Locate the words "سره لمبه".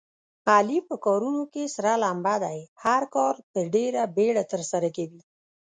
1.75-2.35